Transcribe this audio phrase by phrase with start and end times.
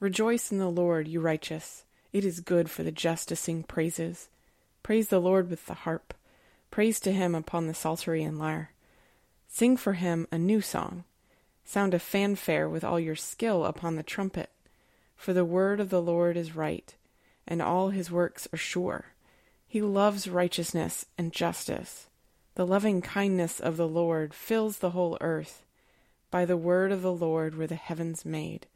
[0.00, 1.84] Rejoice in the Lord, you righteous.
[2.10, 4.30] It is good for the just to sing praises.
[4.82, 6.14] Praise the Lord with the harp.
[6.70, 8.72] Praise to him upon the psaltery and lyre.
[9.46, 11.04] Sing for him a new song.
[11.64, 14.48] Sound a fanfare with all your skill upon the trumpet.
[15.16, 16.94] For the word of the Lord is right,
[17.46, 19.12] and all his works are sure.
[19.68, 22.08] He loves righteousness and justice.
[22.54, 25.62] The loving kindness of the Lord fills the whole earth.
[26.30, 28.66] By the word of the Lord were the heavens made,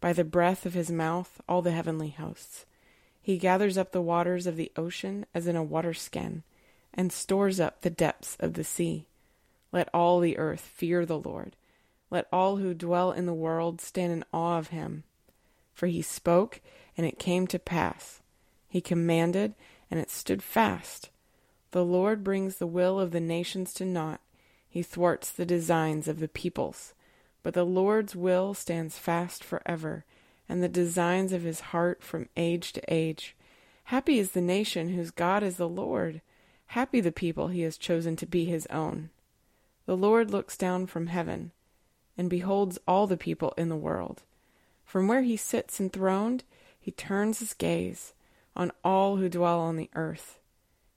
[0.00, 2.64] by the breath of his mouth all the heavenly hosts.
[3.22, 6.42] He gathers up the waters of the ocean as in a water skin,
[6.94, 9.06] and stores up the depths of the sea.
[9.72, 11.54] Let all the earth fear the Lord.
[12.10, 15.04] Let all who dwell in the world stand in awe of him.
[15.72, 16.60] For he spoke,
[16.96, 18.20] and it came to pass.
[18.68, 19.54] He commanded,
[19.90, 21.10] and it stood fast.
[21.70, 24.20] The Lord brings the will of the nations to naught.
[24.68, 26.94] He thwarts the designs of the peoples.
[27.42, 30.04] But the Lord's will stands fast forever,
[30.48, 33.34] and the designs of his heart from age to age.
[33.84, 36.20] Happy is the nation whose God is the Lord.
[36.66, 39.10] Happy the people he has chosen to be his own.
[39.86, 41.52] The Lord looks down from heaven
[42.16, 44.22] and beholds all the people in the world.
[44.84, 46.44] From where he sits enthroned,
[46.78, 48.12] he turns his gaze
[48.54, 50.38] on all who dwell on the earth.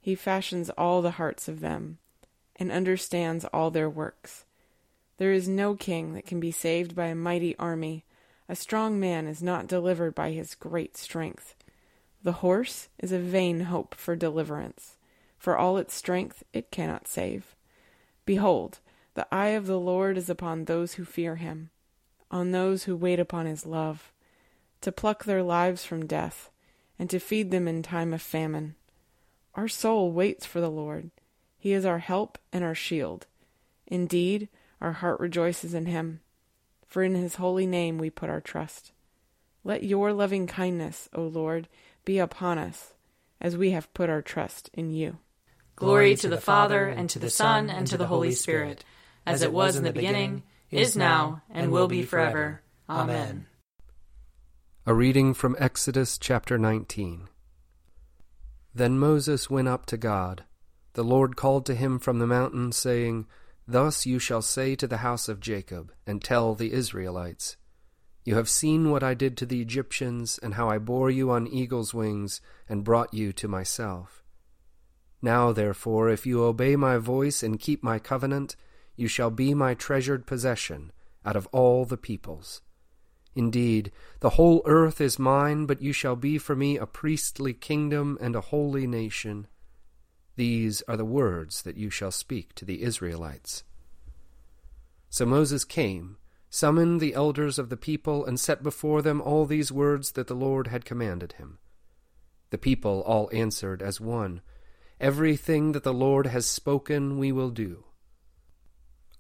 [0.02, 1.98] He fashions all the hearts of them
[2.56, 4.46] and understands all their works.
[5.18, 8.06] There is no king that can be saved by a mighty army.
[8.50, 11.56] A strong man is not delivered by his great strength.
[12.24, 14.98] The horse is a vain hope for deliverance.
[15.38, 17.56] For all its strength, it cannot save.
[18.26, 18.80] Behold,
[19.14, 21.70] the eye of the Lord is upon those who fear him,
[22.32, 24.12] on those who wait upon his love,
[24.82, 26.50] to pluck their lives from death,
[26.98, 28.76] and to feed them in time of famine.
[29.56, 31.12] Our soul waits for the Lord.
[31.60, 33.28] He is our help and our shield.
[33.86, 34.48] Indeed,
[34.84, 36.20] our heart rejoices in him,
[36.86, 38.92] for in his holy name we put our trust.
[39.64, 41.70] Let your loving kindness, O Lord,
[42.04, 42.94] be upon us,
[43.40, 45.20] as we have put our trust in you.
[45.78, 48.84] Glory to the Father, and to the Son, and to the Holy Spirit,
[49.26, 52.62] as it was in the beginning, is now, and will be forever.
[52.90, 53.48] Amen.
[54.86, 57.30] A reading from Exodus chapter 19.
[58.76, 60.44] Then Moses went up to God.
[60.94, 63.28] The Lord called to him from the mountain, saying,
[63.68, 67.56] Thus you shall say to the house of Jacob, and tell the Israelites,
[68.26, 71.48] You have seen what I did to the Egyptians, and how I bore you on
[71.48, 74.24] eagle's wings, and brought you to myself.
[75.22, 78.58] Now, therefore, if you obey my voice and keep my covenant,
[78.98, 80.92] you shall be my treasured possession
[81.26, 82.62] out of all the peoples.
[83.36, 88.18] Indeed, the whole earth is mine, but you shall be for me a priestly kingdom
[88.22, 89.48] and a holy nation.
[90.36, 93.64] These are the words that you shall speak to the Israelites.
[95.10, 96.18] So Moses came,
[96.50, 100.36] summoned the elders of the people, and set before them all these words that the
[100.36, 101.60] Lord had commanded him.
[102.50, 104.42] The people all answered as one,
[105.00, 107.84] Everything that the Lord has spoken we will do.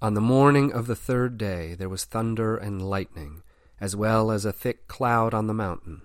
[0.01, 3.43] On the morning of the third day there was thunder and lightning,
[3.79, 6.01] as well as a thick cloud on the mountain,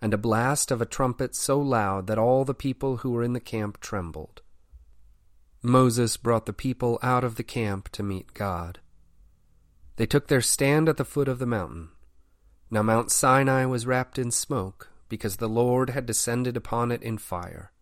[0.00, 3.34] and a blast of a trumpet so loud that all the people who were in
[3.34, 4.42] the camp trembled.
[5.66, 8.78] Moses brought the people out of the camp to meet God.
[9.96, 11.88] They took their stand at the foot of the mountain.
[12.70, 17.18] Now Mount Sinai was wrapped in smoke, because the Lord had descended upon it in
[17.18, 17.72] fire.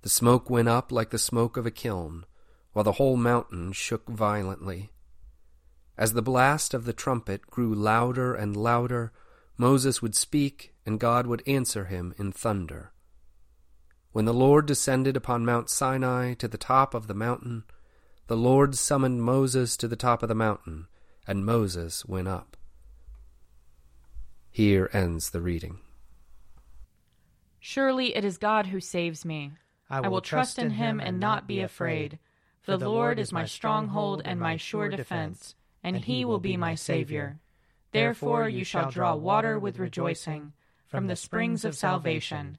[0.00, 2.24] The smoke went up like the smoke of a kiln,
[2.72, 4.90] while the whole mountain shook violently.
[5.96, 9.12] As the blast of the trumpet grew louder and louder,
[9.56, 12.90] Moses would speak, and God would answer him in thunder.
[14.12, 17.64] When the Lord descended upon Mount Sinai to the top of the mountain,
[18.26, 20.86] the Lord summoned Moses to the top of the mountain,
[21.26, 22.56] and Moses went up.
[24.50, 25.78] Here ends the reading.
[27.58, 29.52] Surely it is God who saves me.
[29.88, 32.18] I will, I will trust in him and not be afraid.
[32.60, 36.74] For the Lord is my stronghold and my sure defense, and he will be my
[36.74, 37.40] Savior.
[37.92, 40.52] Therefore you shall draw water with rejoicing
[40.86, 42.58] from the springs of salvation.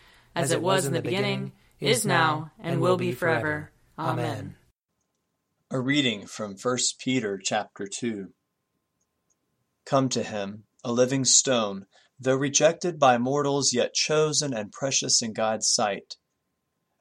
[0.35, 3.71] as it was in the beginning, is now, and will be forever.
[3.97, 4.55] Amen.
[5.69, 8.27] A reading from 1 Peter chapter 2.
[9.85, 11.85] Come to him, a living stone,
[12.19, 16.17] though rejected by mortals, yet chosen and precious in God's sight.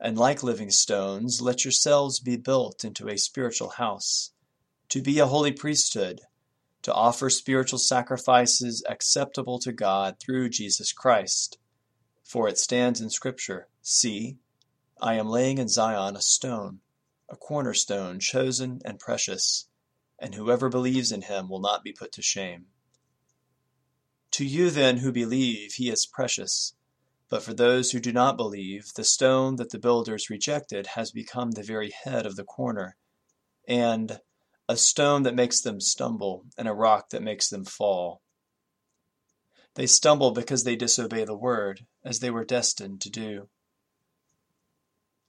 [0.00, 4.32] And like living stones, let yourselves be built into a spiritual house,
[4.88, 6.20] to be a holy priesthood,
[6.82, 11.58] to offer spiritual sacrifices acceptable to God through Jesus Christ.
[12.30, 14.38] For it stands in Scripture See,
[15.00, 16.80] I am laying in Zion a stone,
[17.28, 19.66] a cornerstone, chosen and precious,
[20.16, 22.68] and whoever believes in him will not be put to shame.
[24.30, 26.76] To you then who believe, he is precious.
[27.28, 31.50] But for those who do not believe, the stone that the builders rejected has become
[31.50, 32.96] the very head of the corner,
[33.66, 34.20] and
[34.68, 38.22] a stone that makes them stumble, and a rock that makes them fall.
[39.80, 43.48] They stumble because they disobey the word, as they were destined to do.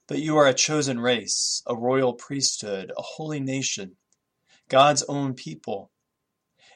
[0.09, 3.95] But you are a chosen race, a royal priesthood, a holy nation,
[4.67, 5.93] God's own people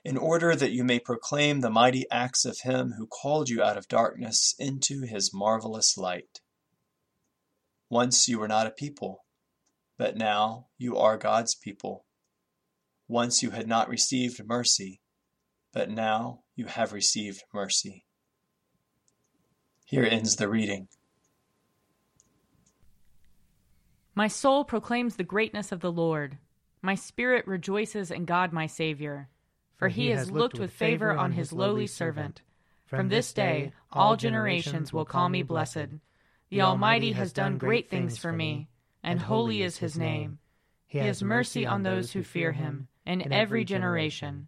[0.06, 3.76] in order that you may proclaim the mighty acts of him who called you out
[3.76, 6.40] of darkness into his marvelous light.
[7.90, 9.26] Once you were not a people,
[9.98, 12.06] but now you are God's people.
[13.10, 15.02] Once you had not received mercy,
[15.74, 18.06] but now you have received mercy.
[19.86, 20.88] Here ends the reading.
[24.16, 26.38] My soul proclaims the greatness of the Lord.
[26.82, 29.30] My spirit rejoices in God my Savior
[29.78, 32.42] for he has looked with favor on his lowly servant.
[32.86, 35.88] From this day all generations will call me blessed.
[36.50, 38.70] The Almighty has done great things for me,
[39.04, 40.40] and holy is his name.
[40.88, 44.48] He has mercy on those who fear him, in every generation.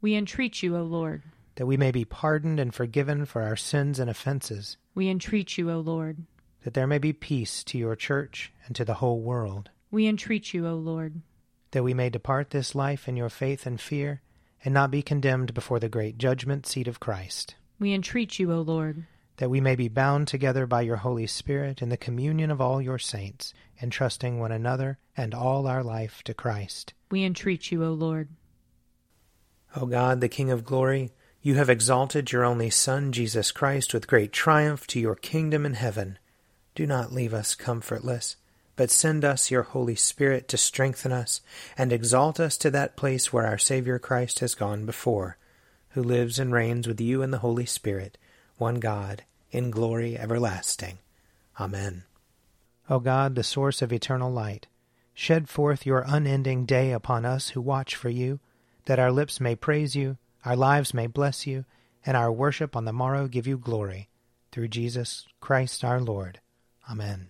[0.00, 1.22] We entreat you, O Lord.
[1.56, 4.76] That we may be pardoned and forgiven for our sins and offenses.
[4.94, 6.18] We entreat you, O Lord.
[6.64, 9.70] That there may be peace to your church and to the whole world.
[9.90, 11.22] We entreat you, O Lord.
[11.72, 14.22] That we may depart this life in your faith and fear
[14.64, 17.54] and not be condemned before the great judgment seat of Christ.
[17.78, 19.04] We entreat you, O Lord.
[19.36, 22.82] that we may be bound together by your Holy Spirit in the communion of all
[22.82, 26.92] your saints, entrusting one another and all our life to Christ.
[27.10, 28.28] We entreat you, O Lord.
[29.80, 34.08] O God, the King of glory, you have exalted your only Son, Jesus Christ, with
[34.08, 36.18] great triumph to your kingdom in heaven.
[36.74, 38.34] Do not leave us comfortless,
[38.74, 41.42] but send us your Holy Spirit to strengthen us
[41.76, 45.36] and exalt us to that place where our Saviour Christ has gone before,
[45.90, 48.18] who lives and reigns with you in the Holy Spirit,
[48.56, 50.98] one God, in glory everlasting.
[51.60, 52.02] Amen.
[52.90, 54.66] O God, the source of eternal light,
[55.14, 58.40] shed forth your unending day upon us who watch for you,
[58.88, 60.16] that our lips may praise you,
[60.46, 61.66] our lives may bless you,
[62.06, 64.08] and our worship on the morrow give you glory.
[64.50, 66.40] Through Jesus Christ our Lord.
[66.90, 67.28] Amen.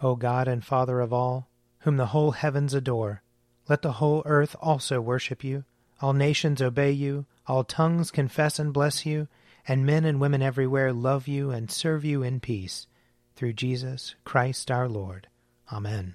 [0.00, 1.48] O God and Father of all,
[1.80, 3.22] whom the whole heavens adore,
[3.68, 5.64] let the whole earth also worship you,
[6.00, 9.26] all nations obey you, all tongues confess and bless you,
[9.66, 12.86] and men and women everywhere love you and serve you in peace.
[13.34, 15.26] Through Jesus Christ our Lord.
[15.72, 16.14] Amen.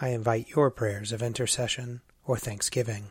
[0.00, 3.10] I invite your prayers of intercession or thanksgiving.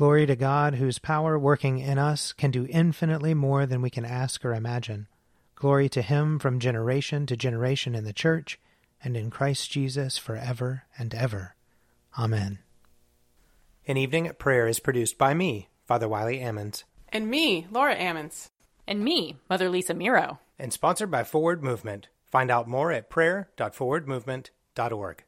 [0.00, 4.06] Glory to God, whose power working in us can do infinitely more than we can
[4.06, 5.06] ask or imagine.
[5.54, 8.58] Glory to him from generation to generation in the church
[9.04, 11.54] and in Christ Jesus forever and ever.
[12.18, 12.60] Amen.
[13.86, 16.84] An Evening at Prayer is produced by me, Father Wiley Ammons.
[17.10, 18.48] And me, Laura Ammons.
[18.86, 20.38] And me, Mother Lisa Miro.
[20.58, 22.08] And sponsored by Forward Movement.
[22.24, 25.24] Find out more at prayer.forwardmovement.org.